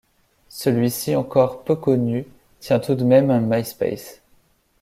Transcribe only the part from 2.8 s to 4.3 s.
de même un myspace.